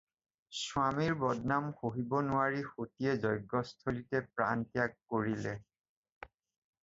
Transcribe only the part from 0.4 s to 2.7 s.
স্বামীৰ বদনাম সহিব নোৱাৰি